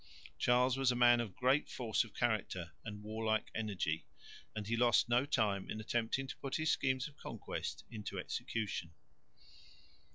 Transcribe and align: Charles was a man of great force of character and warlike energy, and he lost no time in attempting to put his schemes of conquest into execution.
Charles 0.39 0.77
was 0.77 0.91
a 0.91 0.95
man 0.95 1.19
of 1.21 1.35
great 1.35 1.69
force 1.69 2.03
of 2.03 2.15
character 2.15 2.71
and 2.83 3.03
warlike 3.03 3.51
energy, 3.53 4.07
and 4.55 4.65
he 4.65 4.75
lost 4.75 5.07
no 5.07 5.27
time 5.27 5.69
in 5.69 5.79
attempting 5.79 6.25
to 6.25 6.37
put 6.37 6.55
his 6.55 6.71
schemes 6.71 7.07
of 7.07 7.17
conquest 7.17 7.83
into 7.91 8.17
execution. 8.17 8.95